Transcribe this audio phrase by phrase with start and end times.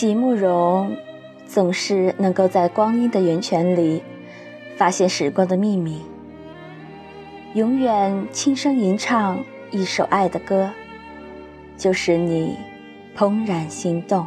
[0.00, 0.96] 席慕容
[1.46, 4.02] 总是能够在光阴的源泉里
[4.74, 6.00] 发现时光的秘密，
[7.52, 10.70] 永远轻声吟唱一首爱的歌，
[11.76, 12.56] 就使你
[13.14, 14.26] 怦然心动。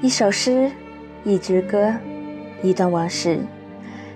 [0.00, 0.70] 一首诗，
[1.26, 1.92] 一支歌，
[2.62, 3.40] 一段往事。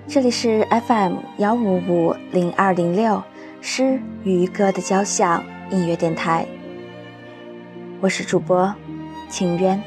[0.06, 3.20] 这里是 FM 幺五五零二零六
[3.60, 6.46] 诗与歌的交响音乐电台。
[8.00, 8.72] 我是主播
[9.28, 9.82] 清渊，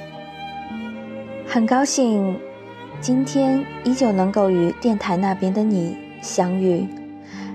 [1.47, 2.37] 很高兴
[2.99, 6.85] 今天依旧能够与电台那边的你相遇。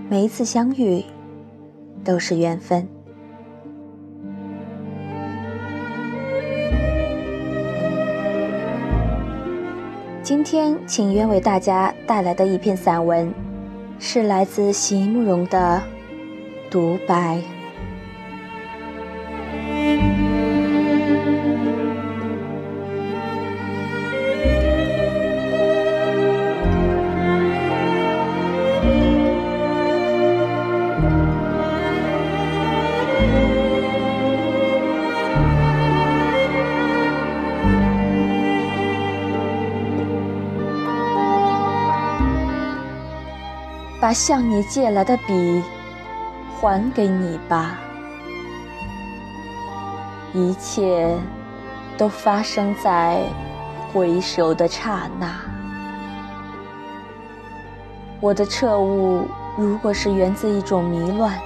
[0.08, 1.04] 每一次相遇
[2.02, 2.88] 都是缘分。
[10.28, 13.32] 今天，请愿为大家带来的一篇散文，
[13.98, 15.82] 是来自席慕容的
[16.70, 17.36] 《独白》。
[44.08, 45.62] 把向你借来的笔
[46.56, 47.78] 还给你吧，
[50.32, 51.14] 一切
[51.98, 53.20] 都发生在
[53.92, 55.30] 回首的刹那。
[58.18, 59.26] 我的彻悟，
[59.58, 61.38] 如果是源自一种迷乱，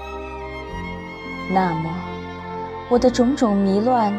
[1.53, 1.91] 那么
[2.89, 4.15] 我的种种迷乱，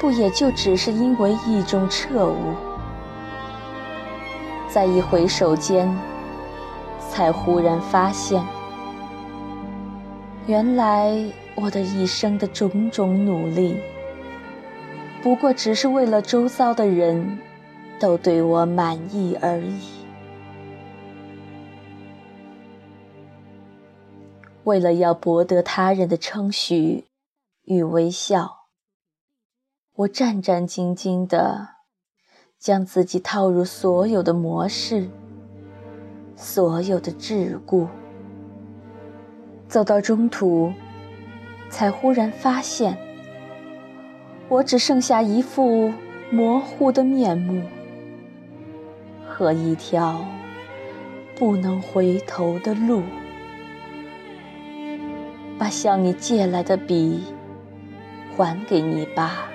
[0.00, 2.52] 不也就只是因为一种彻悟？
[4.66, 5.96] 在一回首间。
[7.16, 8.44] 才忽然发现，
[10.46, 13.80] 原来我的一生的种种努力，
[15.22, 17.38] 不过只是为了周遭的人
[17.98, 19.80] 都对我满意而已。
[24.64, 27.06] 为了要博得他人的称许
[27.62, 28.66] 与微笑，
[29.94, 31.76] 我战战兢兢地
[32.58, 35.08] 将自己套入所有的模式。
[36.36, 37.88] 所有的桎梏，
[39.66, 40.70] 走到中途，
[41.70, 42.96] 才忽然发现，
[44.48, 45.90] 我只剩下一副
[46.30, 47.62] 模糊的面目
[49.26, 50.24] 和一条
[51.34, 53.02] 不能回头的路。
[55.58, 57.24] 把向你借来的笔
[58.36, 59.48] 还给你吧。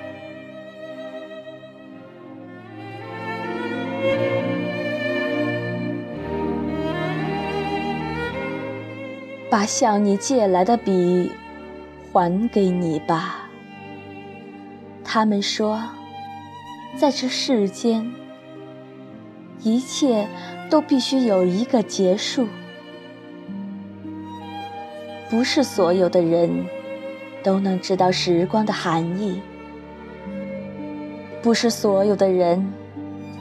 [9.52, 11.30] 把向你借来的笔
[12.14, 13.50] 还给你吧。
[15.04, 15.84] 他们说，
[16.96, 18.10] 在这世间，
[19.62, 20.26] 一切
[20.70, 22.48] 都必须有一个结束。
[25.30, 26.66] 不是所有的人
[27.44, 29.42] 都能知道时光的含义，
[31.42, 32.72] 不是所有的人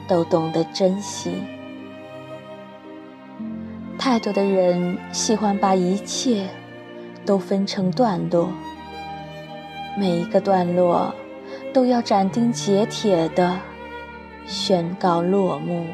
[0.09, 1.31] 都懂得珍惜。
[4.01, 6.47] 太多的人喜欢把一切
[7.23, 8.49] 都分成段落，
[9.95, 11.13] 每一个段落
[11.71, 13.59] 都要斩钉截铁地
[14.47, 15.85] 宣告落幕。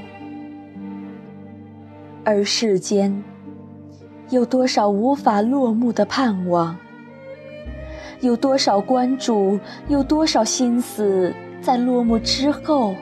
[2.23, 3.21] 而世间
[4.29, 6.77] 有多少无法落幕的盼望？
[8.21, 9.59] 有多少关注？
[9.89, 12.95] 有多少心思在落幕之后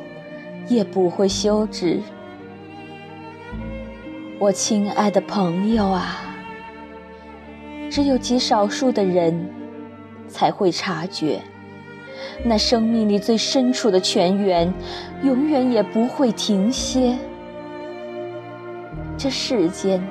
[0.67, 2.01] 也不会休止？
[4.37, 6.35] 我亲爱的朋友啊，
[7.89, 9.49] 只有极少数的人
[10.27, 11.39] 才会察觉，
[12.43, 14.71] 那生命里最深处的泉源，
[15.23, 17.17] 永远也不会停歇。
[19.17, 20.05] 这世间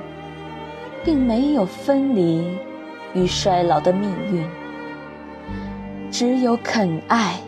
[1.03, 2.57] 并没有分离
[3.13, 4.43] 与衰老的命运，
[6.09, 7.39] 只有肯爱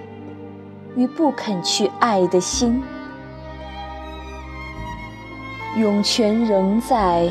[0.95, 2.83] 与不肯去爱的心。
[5.77, 7.29] 涌泉仍在，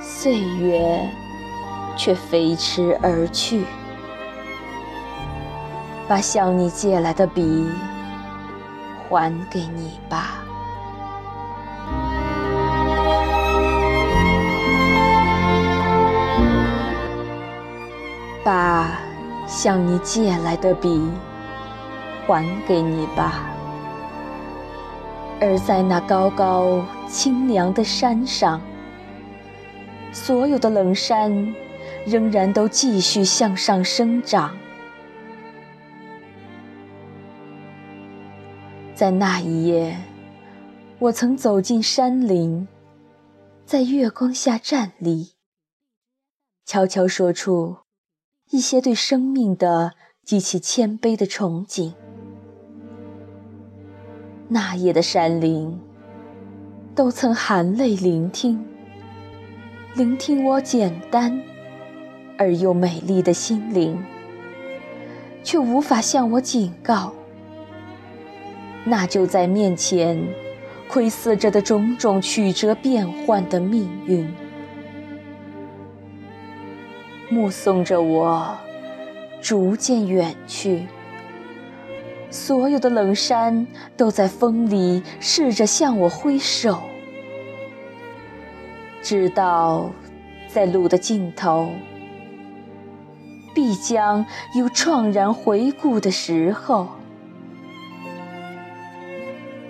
[0.00, 1.06] 岁月
[1.94, 3.62] 却飞驰而去。
[6.08, 7.68] 把向你借来的笔
[9.06, 10.38] 还给你吧，
[18.42, 18.88] 把
[19.46, 21.10] 向你借来的笔
[22.26, 23.55] 还给你吧。
[25.40, 28.60] 而在那高高清凉的山上，
[30.12, 31.54] 所有的冷山
[32.06, 34.56] 仍然都继续向上生长。
[38.94, 39.98] 在那一夜，
[40.98, 42.66] 我曾走进山林，
[43.66, 45.34] 在月光下站立，
[46.64, 47.76] 悄悄说出
[48.50, 49.92] 一些对生命的
[50.24, 51.92] 极其谦卑的憧憬。
[54.48, 55.76] 那夜的山林，
[56.94, 58.64] 都曾含泪聆听，
[59.96, 61.42] 聆听我简单
[62.38, 64.00] 而又美丽的心灵，
[65.42, 67.12] 却无法向我警告。
[68.84, 70.16] 那就在面前，
[70.88, 74.32] 窥伺着的种种曲折变幻的命运，
[77.28, 78.56] 目送着我
[79.40, 80.86] 逐渐远去。
[82.30, 86.78] 所有的冷山都在风里试着向我挥手，
[89.02, 89.90] 直到
[90.48, 91.70] 在路的尽头，
[93.54, 96.88] 必将有怆然回顾的时候。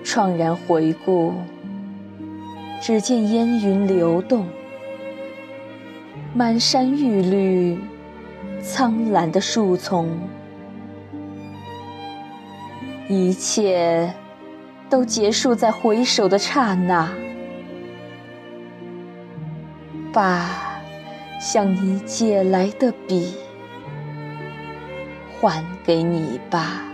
[0.03, 1.35] 怆然回顾，
[2.81, 4.47] 只见烟云流动，
[6.33, 7.79] 满山玉绿，
[8.63, 10.09] 苍蓝的树丛，
[13.09, 14.13] 一切
[14.91, 17.13] 都结束在回首的刹那。
[20.13, 20.81] 把
[21.39, 23.35] 向你借来的笔
[25.39, 26.87] 还给你吧。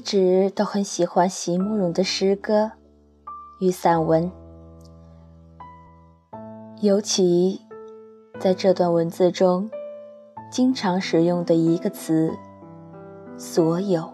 [0.00, 2.72] 一直都很喜欢席慕容的诗歌
[3.60, 4.32] 与散文，
[6.80, 7.60] 尤其
[8.38, 9.70] 在这段文字中，
[10.50, 12.32] 经常使用的一个词
[13.36, 14.10] “所有”。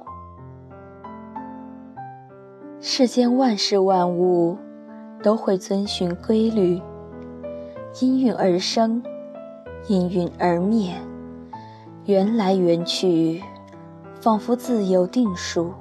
[2.83, 4.59] 世间万事万物
[5.23, 6.83] 都会遵循规律，
[8.01, 9.01] 因运而生，
[9.87, 10.93] 因运而灭，
[12.07, 13.41] 缘来缘去。
[14.27, 15.73] 仿佛自有定数，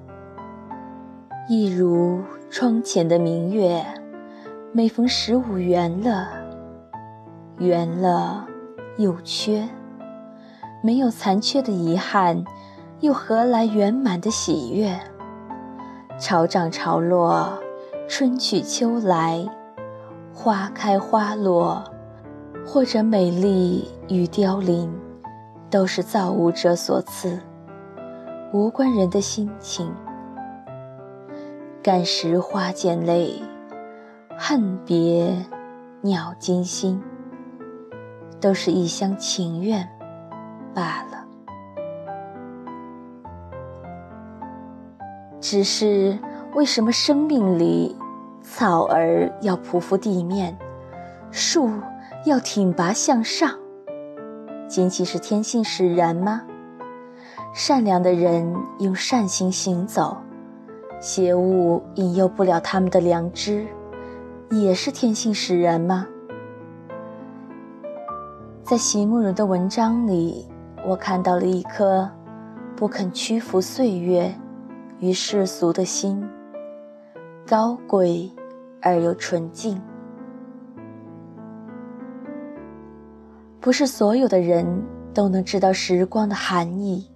[1.50, 3.84] 一如窗前的明月，
[4.72, 6.27] 每逢十五圆了，
[7.58, 8.46] 圆了
[8.98, 9.67] 又缺，
[10.84, 12.46] 没有残缺的遗憾，
[13.00, 14.96] 又何来圆满的喜悦？
[16.20, 17.51] 潮涨潮落，
[18.08, 19.43] 春去秋来，
[20.31, 21.84] 花开花落，
[22.63, 24.93] 或者美丽与凋零，
[25.72, 27.39] 都是造物者所赐。
[28.55, 29.93] 无关人的心情，
[31.83, 33.43] 感时花溅泪，
[34.38, 35.35] 恨别
[36.00, 37.03] 鸟惊心，
[38.39, 39.85] 都是一厢情愿
[40.74, 41.25] 罢了。
[45.41, 46.17] 只是
[46.53, 47.93] 为什么生命里，
[48.41, 50.57] 草儿要匍匐地面，
[51.29, 51.69] 树
[52.24, 53.51] 要挺拔向上？
[54.69, 56.43] 仅仅是天性使然吗？
[57.57, 60.17] 善良的人用善心行走，
[61.00, 63.65] 邪物引诱不了他们的良知，
[64.51, 66.05] 也是天性使然吗？
[68.62, 70.45] 在席慕容的文章里，
[70.85, 72.12] 我看到了一颗
[72.75, 74.35] 不肯屈服岁月
[75.00, 76.27] 与世俗的心，
[77.47, 78.29] 高贵
[78.81, 79.81] 而又纯净。
[83.62, 84.83] 不是所有的人
[85.13, 87.09] 都能知道时光的含义。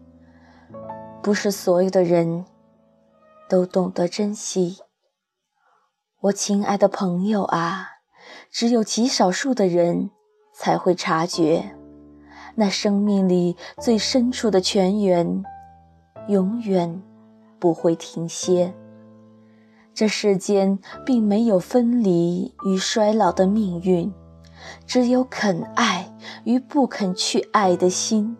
[1.21, 2.45] 不是所有的人
[3.49, 4.77] 都懂得珍惜，
[6.21, 7.87] 我亲爱的朋友啊，
[8.49, 10.11] 只有极少数的人
[10.53, 11.75] 才会察觉，
[12.55, 15.43] 那生命里最深处的泉源，
[16.29, 17.01] 永远
[17.59, 18.73] 不会停歇。
[19.93, 24.13] 这世间并没有分离与衰老的命运，
[24.87, 28.37] 只有肯爱与不肯去爱的心。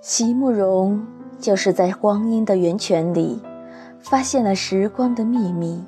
[0.00, 1.06] 席慕容
[1.38, 3.40] 就是在光阴的源泉里，
[4.00, 5.84] 发现了时光的秘密，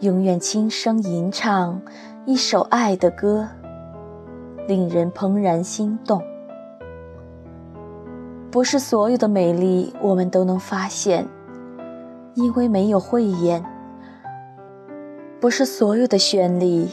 [0.00, 1.80] 永远轻声吟唱
[2.26, 3.48] 一首爱的歌，
[4.66, 6.22] 令人怦然心动。
[8.50, 11.26] 不是所有的美丽我们都能发现，
[12.34, 13.62] 因为没有慧眼；
[15.40, 16.88] 不是所有的绚丽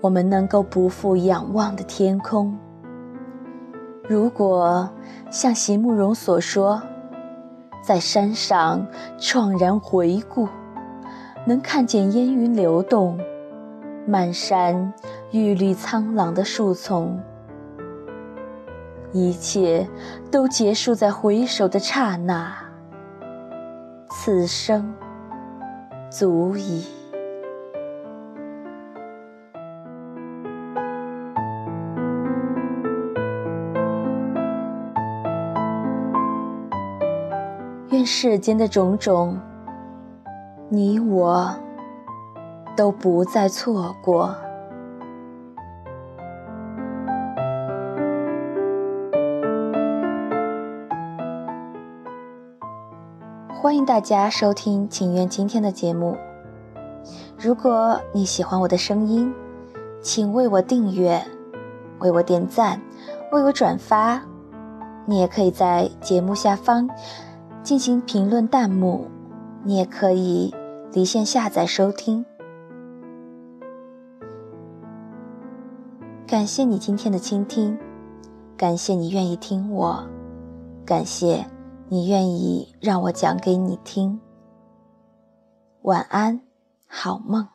[0.00, 2.58] 我们能够不负仰望的天空。
[4.08, 4.90] 如果
[5.30, 6.82] 像席慕容所说，
[7.82, 8.86] 在山上
[9.18, 10.48] 怆然回顾，
[11.46, 13.18] 能看见烟云流动，
[14.06, 14.92] 满山
[15.30, 17.20] 郁绿苍老的树丛。
[19.12, 19.88] 一切
[20.30, 22.52] 都结束在回首的刹那，
[24.10, 24.92] 此生
[26.10, 26.84] 足矣。
[38.04, 39.38] 世间的种种，
[40.68, 41.54] 你我
[42.76, 44.34] 都不再错过。
[53.54, 56.16] 欢迎大家收听请愿今天的节目。
[57.38, 59.32] 如果你喜欢我的声音，
[60.00, 61.22] 请为我订阅，
[62.00, 62.80] 为我点赞，
[63.30, 64.20] 为我转发。
[65.06, 66.88] 你也可以在节目下方
[67.62, 69.08] 进行评论弹幕，
[69.64, 70.54] 你也可以
[70.92, 72.24] 离线下载收听。
[76.26, 77.78] 感谢你今天的倾听，
[78.56, 80.04] 感谢你愿意听我，
[80.84, 81.46] 感谢。
[81.88, 84.18] 你愿意让我讲给你听？
[85.82, 86.40] 晚安，
[86.86, 87.46] 好梦。